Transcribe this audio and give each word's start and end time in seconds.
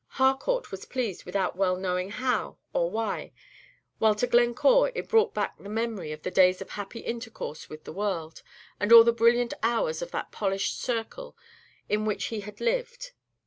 Harcourt 0.17 0.71
was 0.71 0.85
pleased 0.85 1.25
without 1.25 1.55
well 1.55 1.75
knowing 1.75 2.09
how 2.09 2.57
or 2.73 2.89
why, 2.89 3.31
while 3.99 4.15
to 4.15 4.25
Glencore 4.25 4.91
it 4.95 5.07
brought 5.07 5.31
back 5.35 5.55
the 5.59 5.69
memory 5.69 6.11
of 6.11 6.23
the 6.23 6.31
days 6.31 6.59
of 6.59 6.71
happy 6.71 7.01
intercourse 7.01 7.69
with 7.69 7.83
the 7.83 7.93
world, 7.93 8.41
and 8.79 8.91
all 8.91 9.03
the 9.03 9.13
brilliant 9.13 9.53
hours 9.61 10.01
of 10.01 10.09
that 10.09 10.31
polished 10.31 10.81
circle 10.81 11.37
in 11.87 12.03
which 12.03 12.25
he 12.33 12.39
had 12.39 12.59
lived. 12.59 13.11